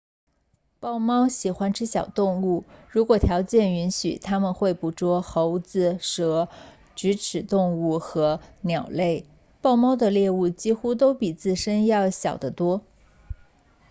[0.79, 6.49] 豹猫喜欢吃小动物如果条件允许他们会捕捉猴子蛇
[6.97, 9.27] 啮齿动物和鸟类
[9.61, 12.81] 豹猫的猎物几乎都比自身要小得多